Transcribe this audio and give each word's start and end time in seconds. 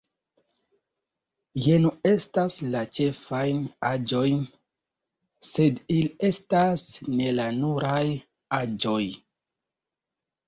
Jeno 1.63 1.89
estas 2.11 2.55
la 2.75 2.79
ĉefaj 2.99 3.41
aĵoj, 3.89 4.23
sed 5.49 5.79
ili 5.97 6.09
estas 6.29 6.85
ne 7.19 7.29
la 7.41 7.45
nuraj 7.59 8.03
aĵoj. 8.61 9.03